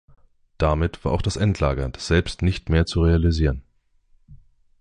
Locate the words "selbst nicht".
1.95-2.69